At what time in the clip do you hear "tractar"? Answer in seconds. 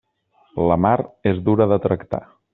1.87-2.25